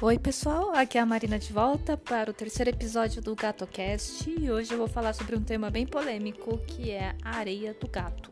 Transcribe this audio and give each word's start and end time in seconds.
Oi, 0.00 0.16
pessoal, 0.16 0.70
aqui 0.76 0.96
é 0.96 1.00
a 1.00 1.04
Marina 1.04 1.40
de 1.40 1.52
volta 1.52 1.96
para 1.96 2.30
o 2.30 2.32
terceiro 2.32 2.70
episódio 2.70 3.20
do 3.20 3.34
GatoCast 3.34 4.30
e 4.30 4.48
hoje 4.48 4.72
eu 4.72 4.78
vou 4.78 4.86
falar 4.86 5.12
sobre 5.12 5.34
um 5.34 5.42
tema 5.42 5.72
bem 5.72 5.84
polêmico 5.84 6.56
que 6.58 6.92
é 6.92 7.16
a 7.20 7.36
areia 7.36 7.74
do 7.74 7.88
gato. 7.88 8.30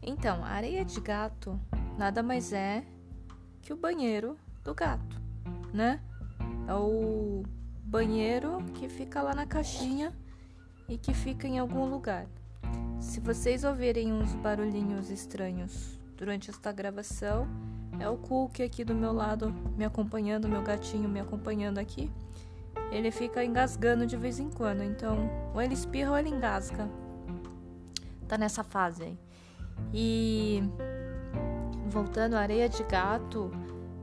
Então, 0.00 0.44
a 0.44 0.50
areia 0.50 0.84
de 0.84 1.00
gato 1.00 1.58
nada 1.98 2.22
mais 2.22 2.52
é 2.52 2.84
que 3.62 3.72
o 3.72 3.76
banheiro 3.76 4.38
do 4.62 4.72
gato, 4.72 5.20
né? 5.74 6.00
É 6.68 6.74
o 6.74 7.42
banheiro 7.82 8.58
que 8.74 8.88
fica 8.88 9.20
lá 9.20 9.34
na 9.34 9.44
caixinha 9.44 10.14
e 10.88 10.96
que 10.96 11.12
fica 11.12 11.46
em 11.46 11.58
algum 11.58 11.84
lugar. 11.84 12.26
Se 13.00 13.20
vocês 13.20 13.64
ouvirem 13.64 14.12
uns 14.12 14.34
barulhinhos 14.34 15.10
estranhos 15.10 15.98
durante 16.16 16.50
esta 16.50 16.72
gravação, 16.72 17.46
é 17.98 18.08
o 18.08 18.16
Cook 18.16 18.60
aqui 18.60 18.84
do 18.84 18.94
meu 18.94 19.12
lado 19.12 19.54
me 19.76 19.84
acompanhando, 19.84 20.48
meu 20.48 20.62
gatinho 20.62 21.08
me 21.08 21.20
acompanhando 21.20 21.78
aqui. 21.78 22.10
Ele 22.90 23.10
fica 23.10 23.44
engasgando 23.44 24.06
de 24.06 24.16
vez 24.16 24.38
em 24.38 24.48
quando, 24.50 24.82
então 24.82 25.30
ou 25.54 25.60
ele 25.60 25.74
espirra 25.74 26.10
ou 26.10 26.18
ele 26.18 26.28
engasga. 26.28 26.88
Tá 28.28 28.38
nessa 28.38 28.62
fase 28.62 29.04
aí. 29.04 29.18
E 29.92 30.62
voltando 31.88 32.34
à 32.34 32.40
areia 32.40 32.68
de 32.68 32.82
gato, 32.84 33.50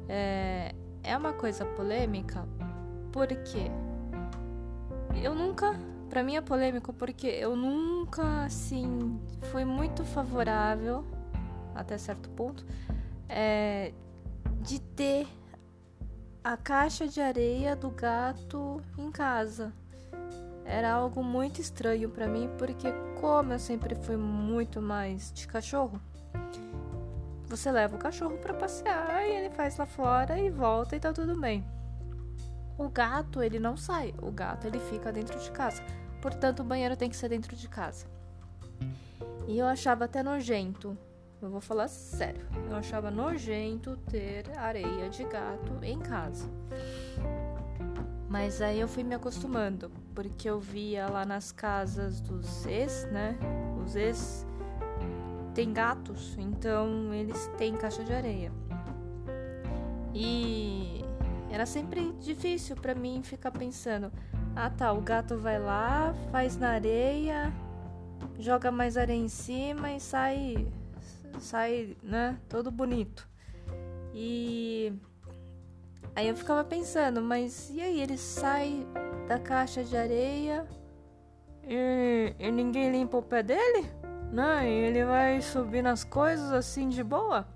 é, 0.08 0.74
é 1.02 1.18
uma 1.18 1.34
coisa 1.34 1.66
polêmica 1.66 2.48
porque 3.12 3.70
eu 5.22 5.36
nunca 5.36 5.78
para 6.14 6.22
mim 6.22 6.36
é 6.36 6.42
polêmico 6.42 6.94
porque 6.94 7.26
eu 7.26 7.56
nunca, 7.56 8.46
assim, 8.46 9.20
fui 9.52 9.66
muito 9.66 10.06
favorável, 10.06 11.04
até 11.74 11.98
certo 11.98 12.30
ponto, 12.30 12.64
é, 13.28 13.92
de 14.62 14.80
ter 14.80 15.26
a 16.44 16.56
caixa 16.56 17.08
de 17.08 17.20
areia 17.20 17.76
do 17.76 17.90
gato 17.90 18.80
em 18.96 19.10
casa. 19.10 19.74
Era 20.64 20.94
algo 20.94 21.24
muito 21.24 21.60
estranho 21.60 22.08
para 22.12 22.28
mim, 22.28 22.48
porque 22.60 22.92
como 23.20 23.52
eu 23.52 23.58
sempre 23.58 23.96
fui 23.96 24.16
muito 24.16 24.80
mais 24.80 25.34
de 25.34 25.48
cachorro, 25.48 26.00
você 27.46 27.72
leva 27.72 27.96
o 27.96 28.00
cachorro 28.00 28.38
para 28.38 28.54
passear 28.54 29.26
e 29.26 29.32
ele 29.32 29.50
faz 29.50 29.78
lá 29.78 29.88
fora 29.88 30.38
e 30.38 30.52
volta 30.52 30.96
e 30.96 31.00
tá 31.00 31.12
tudo 31.12 31.36
bem. 31.42 31.66
O 32.78 32.88
gato, 32.88 33.42
ele 33.42 33.58
não 33.58 33.76
sai, 33.76 34.14
o 34.22 34.30
gato 34.30 34.68
ele 34.68 34.80
fica 34.80 35.12
dentro 35.12 35.40
de 35.40 35.50
casa 35.50 35.82
portanto 36.24 36.62
o 36.62 36.64
banheiro 36.64 36.96
tem 36.96 37.10
que 37.10 37.18
ser 37.18 37.28
dentro 37.28 37.54
de 37.54 37.68
casa. 37.68 38.06
E 39.46 39.60
eu 39.60 39.66
achava 39.66 40.06
até 40.06 40.24
nojento, 40.24 40.98
eu 41.42 41.50
vou 41.50 41.60
falar 41.60 41.90
sério, 41.90 42.48
eu 42.70 42.78
achava 42.78 43.12
nojento 43.12 43.98
ter 44.10 44.46
areia 44.58 45.10
de 45.10 45.26
gato 45.26 45.84
em 45.84 46.00
casa. 46.00 46.50
Mas 48.30 48.62
aí 48.62 48.80
eu 48.80 48.88
fui 48.88 49.04
me 49.04 49.14
acostumando, 49.14 49.92
porque 50.16 50.50
eu 50.50 50.62
via 50.62 51.08
lá 51.08 51.26
nas 51.26 51.52
casas 51.52 52.22
dos 52.22 52.66
ex, 52.66 53.06
né? 53.12 53.38
Os 53.84 53.98
ex 53.98 54.48
têm 55.54 55.74
gatos, 55.74 56.38
então 56.40 57.14
eles 57.14 57.48
têm 57.58 57.76
caixa 57.76 58.02
de 58.02 58.14
areia. 58.14 58.52
E 60.14 61.04
era 61.52 61.66
sempre 61.66 62.14
difícil 62.14 62.78
para 62.78 62.96
mim 62.96 63.22
ficar 63.24 63.52
pensando, 63.52 64.10
ah 64.56 64.70
tá, 64.70 64.92
o 64.94 65.02
gato 65.02 65.38
vai 65.38 65.60
lá, 65.60 66.14
faz 66.32 66.58
na 66.58 66.70
areia, 66.70 67.52
joga 68.40 68.72
mais 68.72 68.98
areia 68.98 69.20
em 69.20 69.30
cima 69.30 69.92
e 69.94 70.00
sai, 70.00 70.68
sai, 71.40 71.98
né, 72.04 72.38
todo 72.48 72.72
bonito. 72.72 73.28
E 74.14 74.94
aí 76.16 76.28
eu 76.28 76.36
ficava 76.36 76.64
pensando, 76.64 77.22
mas 77.22 77.70
e 77.72 77.82
aí 77.82 78.02
ele 78.02 78.18
sai 78.18 78.86
da 79.28 79.40
caixa 79.40 79.84
de 79.84 79.98
areia 79.98 80.68
e, 81.64 82.36
e 82.38 82.52
ninguém 82.52 82.92
limpa 82.92 83.18
o 83.18 83.24
pé 83.24 83.42
dele? 83.42 83.90
Né? 84.32 84.70
E 84.70 84.74
ele 84.74 85.06
vai 85.06 85.42
subir 85.42 85.82
nas 85.82 86.04
coisas 86.04 86.52
assim 86.52 86.90
de 86.90 87.04
boa? 87.04 87.48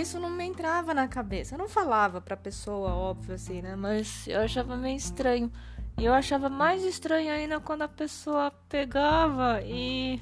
Isso 0.00 0.18
não 0.18 0.30
me 0.30 0.44
entrava 0.44 0.94
na 0.94 1.08
cabeça. 1.08 1.54
Eu 1.54 1.58
não 1.58 1.68
falava 1.68 2.20
pra 2.20 2.36
pessoa, 2.36 2.94
óbvio, 2.94 3.34
assim, 3.34 3.62
né? 3.62 3.76
Mas 3.76 4.26
eu 4.26 4.40
achava 4.40 4.76
meio 4.76 4.96
estranho. 4.96 5.50
E 5.98 6.04
eu 6.04 6.12
achava 6.12 6.48
mais 6.48 6.82
estranho 6.82 7.32
ainda 7.32 7.60
quando 7.60 7.82
a 7.82 7.88
pessoa 7.88 8.50
pegava 8.68 9.60
e 9.62 10.20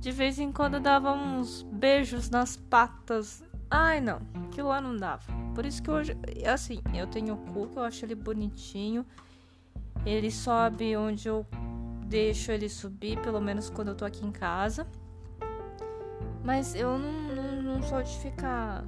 de 0.00 0.10
vez 0.10 0.38
em 0.38 0.50
quando 0.50 0.80
dava 0.80 1.12
uns 1.12 1.62
beijos 1.62 2.28
nas 2.28 2.56
patas. 2.56 3.44
Ai, 3.70 4.00
não, 4.00 4.20
aquilo 4.46 4.68
lá 4.68 4.80
não 4.80 4.96
dava. 4.96 5.22
Por 5.54 5.64
isso 5.64 5.82
que 5.82 5.90
hoje, 5.90 6.16
assim, 6.46 6.82
eu 6.94 7.06
tenho 7.06 7.34
o 7.34 7.52
cu, 7.52 7.68
que 7.68 7.78
eu 7.78 7.84
acho 7.84 8.04
ele 8.04 8.14
bonitinho. 8.14 9.06
Ele 10.04 10.30
sobe 10.30 10.96
onde 10.96 11.28
eu 11.28 11.46
deixo 12.06 12.50
ele 12.50 12.68
subir, 12.68 13.20
pelo 13.20 13.40
menos 13.40 13.70
quando 13.70 13.88
eu 13.88 13.94
tô 13.94 14.04
aqui 14.04 14.26
em 14.26 14.32
casa. 14.32 14.86
Mas 16.44 16.74
eu 16.74 16.98
não, 16.98 17.12
não, 17.12 17.51
não 17.72 17.82
sou 17.82 18.02
de 18.02 18.16
ficar 18.18 18.84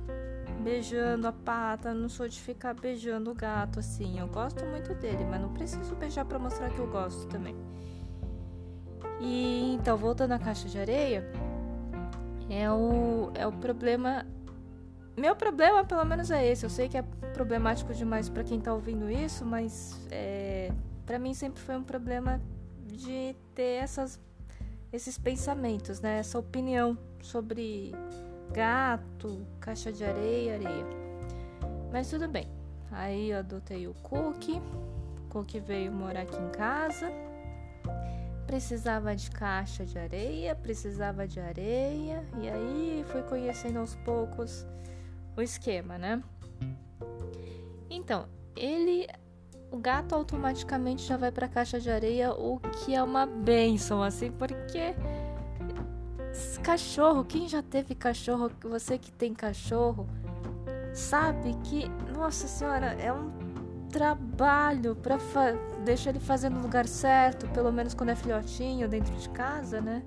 beijando 0.63 1.27
a 1.27 1.33
pata, 1.33 1.93
não 1.93 2.09
sou 2.09 2.29
de 2.29 2.41
ficar 2.41 2.75
beijando 2.75 3.31
o 3.31 3.35
gato 3.35 3.81
assim. 3.81 4.19
Eu 4.19 4.29
gosto 4.29 4.65
muito 4.67 4.95
dele, 4.95 5.25
mas 5.25 5.41
não 5.41 5.53
preciso 5.53 5.95
beijar 5.95 6.25
para 6.25 6.39
mostrar 6.39 6.71
que 6.71 6.79
eu 6.79 6.87
gosto 6.87 7.27
também. 7.27 7.57
E 9.21 9.75
então, 9.75 9.97
voltando 9.97 10.33
à 10.33 10.39
caixa 10.39 10.69
de 10.69 10.79
areia, 10.79 11.25
é 12.49 12.71
o, 12.71 13.31
é 13.35 13.47
o 13.47 13.53
problema. 13.53 14.27
Meu 15.17 15.37
problema, 15.37 15.85
pelo 15.85 16.05
menos, 16.05 16.31
é 16.31 16.47
esse. 16.47 16.65
Eu 16.67 16.71
sei 16.71 16.89
que 16.89 16.99
é 16.99 17.03
problemático 17.33 17.95
demais 17.95 18.29
para 18.29 18.45
quem 18.45 18.61
tá 18.61 18.73
ouvindo 18.73 19.11
isso, 19.11 19.45
mas 19.45 20.01
é, 20.11 20.73
para 21.07 21.19
mim 21.19 21.35
sempre 21.35 21.63
foi 21.63 21.77
um 21.77 21.85
problema 21.85 22.41
de 22.87 23.35
ter 23.55 23.83
essas 23.83 24.21
esses 24.93 25.19
pensamentos, 25.19 26.01
né? 26.01 26.19
Essa 26.19 26.39
opinião 26.39 26.97
sobre 27.21 27.93
gato, 28.53 29.47
caixa 29.61 29.93
de 29.93 30.05
areia, 30.05 30.55
areia. 30.55 30.87
Mas 31.93 32.11
tudo 32.11 32.29
bem. 32.29 32.49
Aí 32.91 33.31
eu 33.31 33.39
adotei 33.39 33.87
o 33.87 33.95
Cookie. 33.95 34.61
O 35.27 35.29
Cookie 35.31 35.61
veio 35.61 35.93
morar 35.93 36.23
aqui 36.23 36.37
em 36.37 36.51
casa. 36.51 37.11
Precisava 38.47 39.17
de 39.17 39.31
caixa 39.31 39.85
de 39.85 39.99
areia, 39.99 40.55
precisava 40.55 41.27
de 41.27 41.41
areia. 41.41 42.25
E 42.41 42.49
aí 42.49 43.05
fui 43.09 43.23
conhecendo 43.23 43.79
aos 43.79 43.95
poucos 43.97 44.67
o 45.37 45.43
esquema, 45.43 45.99
né? 45.99 46.23
Então, 47.91 48.27
ele 48.57 49.07
o 49.75 49.79
gato 49.79 50.15
automaticamente 50.15 51.03
já 51.03 51.17
vai 51.17 51.33
para 51.33 51.47
a 51.47 51.49
caixa 51.49 51.81
de 51.81 51.91
areia, 51.91 52.33
o 52.33 52.61
que 52.61 52.95
é 52.95 53.03
uma 53.03 53.27
benção, 53.27 54.05
assim, 54.05 54.31
porque 54.31 54.95
cachorro, 56.63 57.25
quem 57.25 57.49
já 57.49 57.63
teve 57.63 57.95
cachorro, 57.95 58.51
você 58.63 58.99
que 58.99 59.13
tem 59.13 59.35
cachorro, 59.35 60.09
sabe 60.93 61.55
que, 61.65 61.89
nossa 62.17 62.47
senhora, 62.47 62.95
é 62.95 63.13
um 63.13 63.31
trabalho 63.91 64.97
para 64.97 65.19
deixar 65.85 66.11
ele 66.11 66.21
fazer 66.21 66.49
no 66.49 66.61
lugar 66.61 66.87
certo, 66.87 67.49
pelo 67.51 67.71
menos 67.71 67.95
quando 67.95 68.11
é 68.11 68.17
filhotinho 68.17 68.89
dentro 68.89 69.15
de 69.15 69.29
casa, 69.31 69.81
né? 69.81 70.03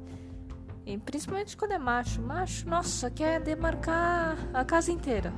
E 0.85 0.97
principalmente 0.97 1.55
quando 1.55 1.73
é 1.73 1.77
macho. 1.77 2.21
Macho, 2.21 2.67
nossa, 2.69 3.09
quer 3.11 3.41
demarcar 3.41 4.37
a 4.53 4.63
casa 4.63 4.91
inteira. 4.91 5.33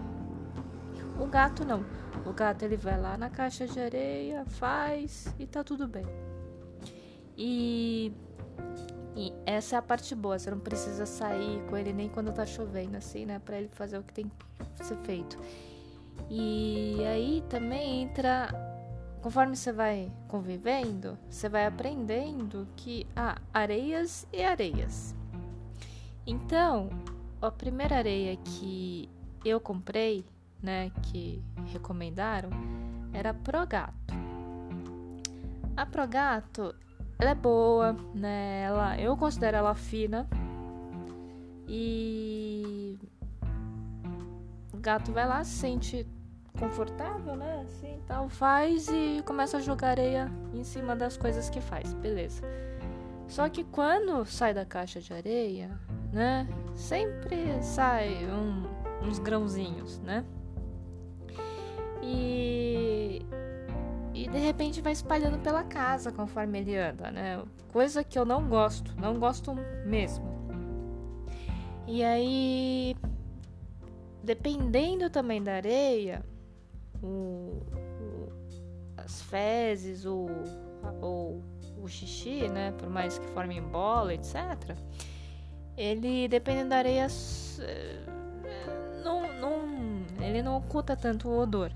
O 1.20 1.26
gato 1.26 1.66
não. 1.66 1.84
O 2.26 2.34
gato 2.34 2.64
ele 2.64 2.78
vai 2.78 3.00
lá 3.00 3.18
na 3.18 3.30
caixa 3.30 3.68
de 3.68 3.80
areia, 3.80 4.46
faz 4.46 5.34
e 5.40 5.48
tá 5.48 5.64
tudo 5.64 5.88
bem. 5.88 6.06
E, 7.36 8.12
e 9.20 9.34
essa 9.46 9.76
é 9.76 9.80
a 9.80 9.82
parte 9.82 10.16
boa, 10.16 10.40
você 10.40 10.50
não 10.50 10.62
precisa 10.62 11.06
sair 11.06 11.62
com 11.70 11.76
ele 11.76 11.92
nem 11.92 12.08
quando 12.08 12.32
tá 12.32 12.46
chovendo, 12.46 12.96
assim, 12.96 13.26
né? 13.26 13.38
Pra 13.38 13.58
ele 13.58 13.68
fazer 13.68 13.98
o 13.98 14.04
que 14.04 14.14
tem 14.14 14.32
que 14.78 14.86
ser 14.86 14.96
feito. 15.00 15.38
E 16.30 17.04
aí 17.06 17.44
também 17.50 18.04
entra. 18.04 18.48
Conforme 19.22 19.58
você 19.58 19.74
vai 19.74 20.10
convivendo, 20.30 21.20
você 21.30 21.50
vai 21.50 21.66
aprendendo 21.66 22.66
que 22.78 23.06
há 23.14 23.38
areias 23.54 24.26
e 24.32 24.42
areias. 24.42 25.14
Então, 26.26 26.88
a 27.42 27.52
primeira 27.52 27.98
areia 27.98 28.38
que 28.38 29.10
eu 29.44 29.60
comprei 29.60 30.24
né, 30.64 30.94
que 31.04 31.44
recomendaram 31.74 32.52
era 33.12 33.34
Progato. 33.34 34.14
A 35.76 35.86
Progato, 35.86 36.74
ela 37.20 37.32
é 37.32 37.36
boa, 37.36 37.94
né? 38.16 38.62
Ela, 38.64 38.98
eu 38.98 39.16
considero 39.18 39.58
ela 39.58 39.76
fina. 39.76 40.26
E 41.68 42.98
o 44.74 44.78
gato 44.78 45.12
vai 45.12 45.28
lá, 45.28 45.44
sente 45.44 46.08
confortável, 46.58 47.36
né? 47.36 47.62
Assim, 47.64 48.00
tal, 48.08 48.30
faz 48.30 48.88
e 48.88 49.22
começa 49.26 49.58
a 49.58 49.60
jogar 49.60 49.90
areia 49.90 50.32
em 50.54 50.64
cima 50.64 50.96
das 50.96 51.18
coisas 51.18 51.50
que 51.50 51.60
faz, 51.60 51.94
beleza. 51.94 52.42
Só 53.28 53.48
que 53.50 53.66
quando 53.66 54.26
sai 54.26 54.54
da 54.54 54.66
caixa 54.66 55.02
de 55.02 55.14
areia, 55.14 55.70
né? 56.14 56.48
Sempre 56.74 57.62
sai 57.62 58.26
um, 58.26 58.64
uns 59.06 59.20
grãozinhos, 59.20 60.00
né? 60.00 60.24
E, 62.02 63.22
e 64.24 64.28
de 64.28 64.38
repente 64.38 64.82
vai 64.82 64.92
espalhando 64.92 65.40
pela 65.40 65.64
casa 65.64 66.12
conforme 66.12 66.60
ele 66.60 66.76
anda, 66.76 67.10
né? 67.10 67.42
Coisa 67.72 68.04
que 68.04 68.20
eu 68.20 68.26
não 68.26 68.50
gosto, 68.50 68.94
não 69.00 69.18
gosto 69.18 69.56
mesmo. 69.86 70.26
E 71.88 72.04
aí, 72.04 72.98
dependendo 74.22 75.10
também 75.10 75.42
da 75.42 75.54
areia, 75.54 76.22
o, 77.02 77.64
o, 77.72 78.30
as 78.98 79.22
fezes, 79.22 80.06
o, 80.06 80.28
o, 81.02 81.42
o 81.82 81.88
xixi, 81.88 82.50
né? 82.50 82.74
Por 82.78 82.90
mais 82.90 83.18
que 83.18 83.26
formem 83.28 83.62
bola, 83.62 84.14
etc. 84.14 84.36
Ele, 85.78 86.28
dependendo 86.28 86.72
da 86.72 86.78
areia, 86.78 87.08
eh, 87.62 88.00
não, 89.02 89.22
não, 89.40 90.26
ele 90.26 90.44
não 90.44 90.58
oculta 90.58 90.94
tanto 90.98 91.30
o 91.30 91.40
odor. 91.40 91.72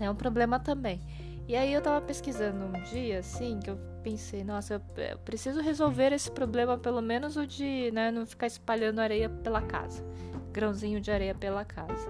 É 0.00 0.10
um 0.10 0.14
problema 0.14 0.58
também. 0.58 1.00
E 1.46 1.56
aí 1.56 1.72
eu 1.72 1.82
tava 1.82 2.00
pesquisando 2.00 2.64
um 2.64 2.72
dia, 2.84 3.18
assim, 3.18 3.58
que 3.58 3.68
eu 3.68 3.78
pensei, 4.02 4.44
nossa, 4.44 4.80
eu, 4.96 5.18
preciso 5.18 5.60
resolver 5.60 6.12
esse 6.12 6.30
problema, 6.30 6.78
pelo 6.78 7.02
menos 7.02 7.36
o 7.36 7.46
de 7.46 7.90
né, 7.92 8.10
não 8.10 8.24
ficar 8.24 8.46
espalhando 8.46 9.00
areia 9.00 9.28
pela 9.28 9.60
casa. 9.60 10.04
Grãozinho 10.52 11.00
de 11.00 11.10
areia 11.10 11.34
pela 11.34 11.64
casa. 11.64 12.08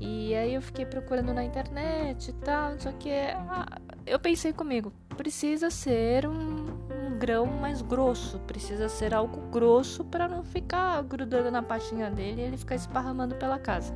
E 0.00 0.34
aí 0.34 0.54
eu 0.54 0.62
fiquei 0.62 0.86
procurando 0.86 1.32
na 1.34 1.44
internet 1.44 2.30
e 2.30 2.32
tal, 2.32 2.78
só 2.78 2.92
que 2.92 3.10
ah, 3.10 3.66
eu 4.06 4.18
pensei 4.18 4.52
comigo, 4.52 4.92
precisa 5.16 5.70
ser 5.70 6.26
um, 6.26 6.66
um 6.90 7.18
grão 7.18 7.46
mais 7.46 7.82
grosso, 7.82 8.38
precisa 8.40 8.88
ser 8.88 9.12
algo 9.12 9.40
grosso 9.50 10.04
para 10.04 10.28
não 10.28 10.44
ficar 10.44 11.02
grudando 11.02 11.50
na 11.50 11.62
pastinha 11.62 12.10
dele 12.10 12.40
e 12.40 12.44
ele 12.44 12.56
ficar 12.56 12.76
esparramando 12.76 13.34
pela 13.34 13.58
casa. 13.58 13.92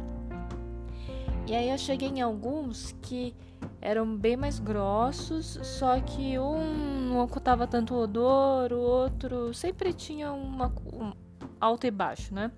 E 1.46 1.54
aí 1.54 1.70
eu 1.70 1.78
cheguei 1.78 2.08
em 2.08 2.20
alguns 2.20 2.94
que 3.02 3.34
eram 3.80 4.16
bem 4.16 4.36
mais 4.36 4.58
grossos, 4.58 5.58
só 5.62 6.00
que 6.00 6.38
um 6.38 7.08
não 7.08 7.20
ocultava 7.24 7.66
tanto 7.66 7.94
o 7.94 8.02
odor, 8.02 8.72
o 8.72 8.80
outro 8.80 9.52
sempre 9.52 9.92
tinha 9.92 10.32
uma 10.32 10.72
um, 10.92 11.12
alto 11.60 11.86
e 11.86 11.90
baixo, 11.90 12.32
né? 12.34 12.50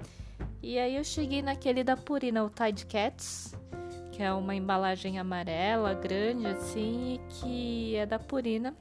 E 0.62 0.78
aí 0.78 0.96
eu 0.96 1.04
cheguei 1.04 1.42
naquele 1.42 1.82
da 1.82 1.96
Purina, 1.96 2.44
o 2.44 2.50
Tide 2.50 2.86
Cats, 2.86 3.54
que 4.12 4.22
é 4.22 4.32
uma 4.32 4.54
embalagem 4.54 5.18
amarela, 5.18 5.94
grande 5.94 6.46
assim, 6.46 7.20
que 7.28 7.96
é 7.96 8.06
da 8.06 8.18
Purina. 8.18 8.74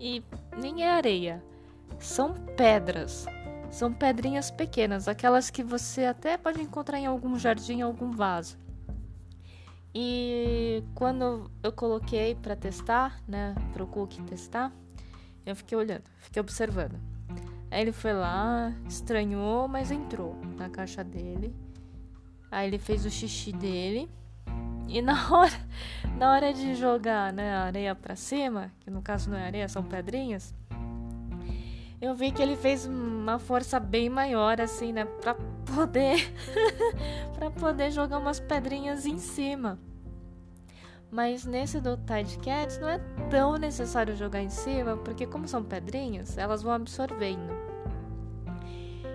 E 0.00 0.22
nem 0.56 0.84
é 0.84 0.90
areia, 0.90 1.42
são 1.98 2.34
pedras. 2.56 3.26
São 3.70 3.92
pedrinhas 3.92 4.50
pequenas, 4.50 5.08
aquelas 5.08 5.48
que 5.48 5.62
você 5.62 6.04
até 6.04 6.36
pode 6.36 6.60
encontrar 6.60 6.98
em 6.98 7.06
algum 7.06 7.38
jardim, 7.38 7.80
algum 7.80 8.10
vaso. 8.10 8.58
E 9.94 10.82
quando 10.94 11.50
eu 11.62 11.72
coloquei 11.72 12.34
para 12.34 12.56
testar, 12.56 13.20
né, 13.28 13.54
pro 13.72 13.86
Cook 13.86 14.14
testar, 14.26 14.72
eu 15.44 15.54
fiquei 15.54 15.76
olhando, 15.76 16.04
fiquei 16.18 16.40
observando. 16.40 16.98
Aí 17.70 17.80
ele 17.80 17.92
foi 17.92 18.12
lá, 18.12 18.72
estranhou, 18.88 19.66
mas 19.66 19.90
entrou 19.90 20.36
na 20.56 20.68
caixa 20.68 21.02
dele. 21.02 21.54
Aí 22.50 22.68
ele 22.68 22.78
fez 22.78 23.04
o 23.06 23.10
xixi 23.10 23.52
dele. 23.52 24.10
E 24.88 25.00
na 25.00 25.14
hora, 25.32 25.68
na 26.18 26.32
hora 26.32 26.52
de 26.52 26.74
jogar 26.74 27.32
né, 27.32 27.54
a 27.54 27.62
areia 27.64 27.94
pra 27.94 28.14
cima, 28.14 28.70
que 28.80 28.90
no 28.90 29.02
caso 29.02 29.30
não 29.30 29.38
é 29.38 29.46
areia, 29.46 29.68
são 29.68 29.82
pedrinhas, 29.82 30.54
eu 32.02 32.16
vi 32.16 32.32
que 32.32 32.42
ele 32.42 32.56
fez 32.56 32.84
uma 32.84 33.38
força 33.38 33.78
bem 33.78 34.10
maior, 34.10 34.60
assim, 34.60 34.92
né? 34.92 35.04
Pra 35.04 35.36
poder. 35.74 36.34
pra 37.38 37.48
poder 37.48 37.92
jogar 37.92 38.18
umas 38.18 38.40
pedrinhas 38.40 39.06
em 39.06 39.18
cima. 39.18 39.78
Mas 41.12 41.44
nesse 41.44 41.80
do 41.80 41.96
Tide 41.96 42.38
Cats 42.38 42.80
não 42.80 42.88
é 42.88 42.98
tão 43.30 43.56
necessário 43.56 44.16
jogar 44.16 44.42
em 44.42 44.48
cima, 44.48 44.96
porque 44.96 45.26
como 45.26 45.46
são 45.46 45.62
pedrinhas, 45.62 46.36
elas 46.36 46.60
vão 46.60 46.72
absorvendo. 46.72 47.52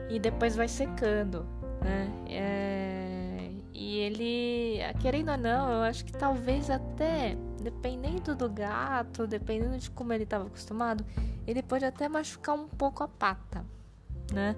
E 0.10 0.18
depois 0.18 0.56
vai 0.56 0.70
secando, 0.70 1.46
né? 1.84 2.10
É... 2.30 3.50
E 3.74 3.98
ele, 3.98 4.80
querendo 5.02 5.32
ou 5.32 5.38
não, 5.38 5.70
eu 5.72 5.82
acho 5.82 6.06
que 6.06 6.14
talvez 6.14 6.70
até, 6.70 7.36
dependendo 7.70 8.36
do 8.36 8.50
gato, 8.50 9.28
dependendo 9.28 9.78
de 9.78 9.90
como 9.92 10.14
ele 10.14 10.24
estava 10.24 10.48
acostumado, 10.48 11.06
ele 11.46 11.62
pode 11.62 11.84
até 11.84 12.08
machucar 12.08 12.56
um 12.56 12.68
pouco 12.68 13.04
a 13.04 13.08
pata, 13.08 13.66
né? 14.32 14.56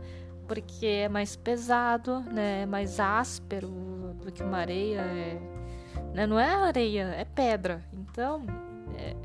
Porque 0.48 0.86
é 0.86 1.10
mais 1.10 1.36
pesado, 1.36 2.20
né? 2.22 2.62
É 2.62 2.66
mais 2.66 3.00
áspero 3.00 3.68
do 4.24 4.32
que 4.32 4.44
uma 4.44 4.58
areia. 4.58 5.02
É 5.02 5.60
né? 6.14 6.28
Não 6.28 6.40
é 6.40 6.54
areia, 6.54 7.14
é 7.18 7.26
pedra. 7.26 7.84
Então, 7.94 8.46
é, 8.98 9.16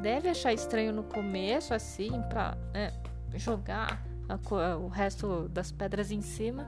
deve 0.00 0.28
achar 0.28 0.52
estranho 0.52 0.92
no 0.92 1.04
começo, 1.04 1.74
assim, 1.74 2.10
pra 2.28 2.56
né, 2.72 2.92
jogar 3.34 4.02
a, 4.28 4.76
o 4.76 4.88
resto 4.88 5.48
das 5.48 5.72
pedras 5.72 6.10
em 6.10 6.20
cima. 6.20 6.66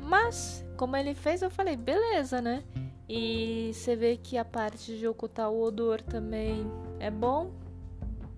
Mas, 0.00 0.64
como 0.76 0.96
ele 0.96 1.14
fez, 1.14 1.42
eu 1.42 1.50
falei, 1.50 1.76
beleza, 1.76 2.40
né? 2.40 2.64
E 3.12 3.72
você 3.74 3.96
vê 3.96 4.16
que 4.16 4.38
a 4.38 4.44
parte 4.44 4.96
de 4.96 5.08
ocultar 5.08 5.50
o 5.50 5.60
odor 5.60 6.00
também 6.00 6.64
é 7.00 7.10
bom, 7.10 7.50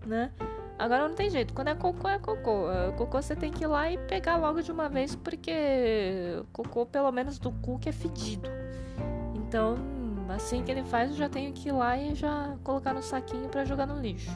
né? 0.07 0.33
Agora 0.79 1.07
não 1.07 1.15
tem 1.15 1.29
jeito, 1.29 1.53
quando 1.53 1.69
é 1.69 1.75
cocô, 1.75 2.09
é 2.09 2.19
cocô. 2.19 2.71
É, 2.71 2.91
cocô 2.93 3.21
você 3.21 3.37
tem 3.37 3.53
que 3.53 3.65
ir 3.65 3.67
lá 3.67 3.93
e 3.93 3.99
pegar 3.99 4.37
logo 4.39 4.63
de 4.63 4.73
uma 4.73 4.89
vez, 4.89 5.15
porque 5.15 6.43
cocô, 6.55 6.87
pelo 6.87 7.13
menos 7.13 7.39
do 7.39 7.53
cu, 7.53 7.79
que 7.79 7.91
é 7.91 7.93
fedido. 7.93 8.49
Então, 9.35 9.75
assim 10.31 10.65
que 10.65 10.71
ele 10.71 10.85
faz, 10.85 11.11
eu 11.11 11.17
já 11.17 11.29
tenho 11.29 11.53
que 11.53 11.69
ir 11.69 11.73
lá 11.73 11.99
e 11.99 12.15
já 12.15 12.57
colocar 12.65 12.95
no 12.95 13.03
saquinho 13.03 13.51
para 13.51 13.67
jogar 13.67 13.87
no 13.87 14.01
lixo. 14.01 14.31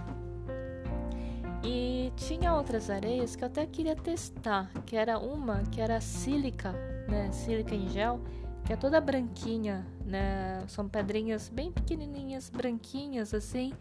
E 1.64 2.12
tinha 2.14 2.54
outras 2.54 2.90
areias 2.90 3.34
que 3.34 3.42
eu 3.42 3.46
até 3.46 3.64
queria 3.64 3.96
testar, 3.96 4.70
que 4.84 4.96
era 4.96 5.18
uma 5.18 5.62
que 5.72 5.80
era 5.80 5.98
sílica, 5.98 6.72
né, 7.08 7.32
sílica 7.32 7.74
em 7.74 7.88
gel, 7.88 8.20
que 8.66 8.74
é 8.74 8.76
toda 8.76 9.00
branquinha, 9.00 9.95
né? 10.06 10.62
São 10.68 10.88
pedrinhas 10.88 11.48
bem 11.48 11.72
pequenininhas, 11.72 12.48
branquinhas 12.48 13.34
assim, 13.34 13.72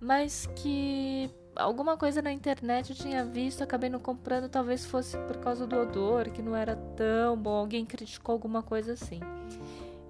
mas 0.00 0.46
que 0.56 1.30
alguma 1.54 1.96
coisa 1.96 2.20
na 2.20 2.32
internet 2.32 2.90
eu 2.90 2.96
tinha 2.96 3.24
visto, 3.24 3.62
acabei 3.62 3.88
não 3.88 4.00
comprando, 4.00 4.48
talvez 4.48 4.84
fosse 4.84 5.16
por 5.18 5.36
causa 5.38 5.66
do 5.66 5.76
odor, 5.78 6.30
que 6.30 6.42
não 6.42 6.56
era 6.56 6.74
tão 6.74 7.36
bom, 7.36 7.56
alguém 7.56 7.86
criticou 7.86 8.32
alguma 8.32 8.62
coisa 8.62 8.94
assim. 8.94 9.20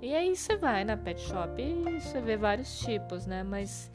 E 0.00 0.14
aí 0.14 0.34
você 0.34 0.56
vai 0.56 0.84
na 0.84 0.96
pet 0.96 1.20
shop 1.20 1.62
e 1.62 2.00
você 2.00 2.20
vê 2.20 2.36
vários 2.36 2.80
tipos, 2.80 3.26
né? 3.26 3.44
Mas 3.44 3.90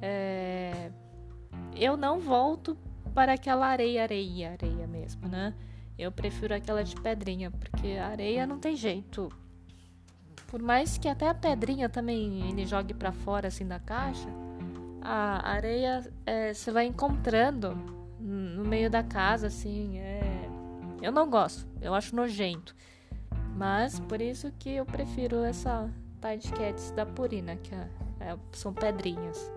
é, 0.00 0.90
eu 1.76 1.96
não 1.96 2.18
volto 2.18 2.78
para 3.14 3.34
aquela 3.34 3.66
areia, 3.66 4.02
areia, 4.02 4.52
areia 4.52 4.86
mesmo, 4.86 5.28
né? 5.28 5.54
Eu 5.98 6.10
prefiro 6.10 6.54
aquela 6.54 6.82
de 6.82 6.96
pedrinha, 6.96 7.50
porque 7.50 7.98
areia 7.98 8.46
não 8.46 8.58
tem 8.58 8.74
jeito. 8.74 9.28
Por 10.50 10.60
mais 10.60 10.98
que 10.98 11.08
até 11.08 11.28
a 11.28 11.34
pedrinha 11.34 11.88
também 11.88 12.50
ele 12.50 12.66
jogue 12.66 12.92
para 12.92 13.12
fora 13.12 13.48
assim 13.48 13.66
da 13.66 13.78
caixa, 13.78 14.28
a 15.00 15.48
areia 15.48 16.12
é, 16.26 16.52
você 16.52 16.72
vai 16.72 16.86
encontrando 16.86 17.74
no 18.20 18.64
meio 18.64 18.90
da 18.90 19.02
casa, 19.02 19.46
assim. 19.46 19.98
É... 19.98 20.48
Eu 21.00 21.12
não 21.12 21.30
gosto, 21.30 21.66
eu 21.80 21.94
acho 21.94 22.14
nojento. 22.14 22.74
Mas 23.56 23.98
por 24.00 24.20
isso 24.20 24.52
que 24.58 24.70
eu 24.70 24.84
prefiro 24.84 25.44
essa 25.44 25.88
Tide 26.20 26.52
Cats 26.52 26.90
da 26.90 27.06
Purina, 27.06 27.56
que 27.56 27.74
é, 27.74 27.88
é, 28.20 28.36
são 28.52 28.72
pedrinhas. 28.72 29.50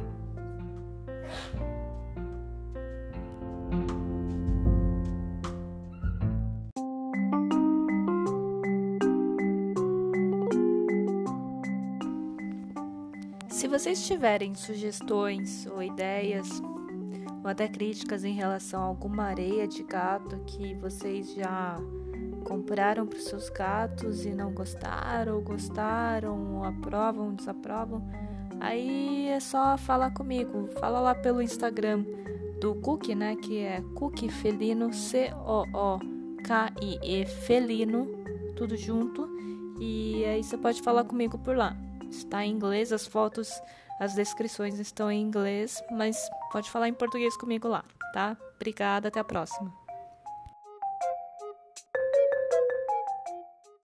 Vocês 13.74 14.06
tiverem 14.06 14.54
sugestões 14.54 15.66
ou 15.66 15.82
ideias 15.82 16.62
ou 17.44 17.50
até 17.50 17.68
críticas 17.68 18.24
em 18.24 18.32
relação 18.34 18.80
a 18.80 18.86
alguma 18.86 19.24
areia 19.24 19.68
de 19.68 19.82
gato 19.82 20.40
que 20.46 20.76
vocês 20.76 21.34
já 21.34 21.76
compraram 22.44 23.08
para 23.08 23.18
os 23.18 23.24
seus 23.24 23.50
gatos 23.50 24.28
e 24.28 24.30
não 24.30 24.54
gostaram, 24.54 25.38
ou 25.38 25.42
gostaram, 25.42 26.58
ou 26.58 26.64
aprovam, 26.64 27.34
desaprovam, 27.34 28.08
aí 28.60 29.30
é 29.30 29.40
só 29.40 29.76
falar 29.76 30.12
comigo. 30.12 30.70
Fala 30.80 31.00
lá 31.00 31.16
pelo 31.16 31.42
Instagram 31.42 32.06
do 32.62 32.76
Cookie, 32.76 33.16
né? 33.16 33.36
Que 33.36 33.58
é 33.58 33.82
Cookie 33.96 34.30
Felino, 34.30 34.94
C-O-O-K-I-E 34.94 35.66
Felino, 37.26 38.06
tudo 38.56 38.78
junto. 38.78 39.28
E 39.80 40.24
aí 40.26 40.44
você 40.44 40.56
pode 40.60 40.80
falar 40.84 41.06
comigo 41.06 41.40
por 41.40 41.58
lá. 41.58 41.76
Está 42.14 42.46
em 42.46 42.52
inglês, 42.52 42.94
as 42.94 43.08
fotos, 43.08 43.50
as 44.00 44.14
descrições 44.14 44.80
estão 44.80 45.12
em 45.12 45.22
inglês, 45.22 45.82
mas 45.92 46.30
pode 46.52 46.70
falar 46.70 46.88
em 46.88 46.94
português 46.94 47.36
comigo 47.36 47.68
lá, 47.68 47.84
tá? 48.14 48.38
Obrigada, 48.56 49.08
até 49.08 49.20
a 49.20 49.24
próxima. 49.24 49.83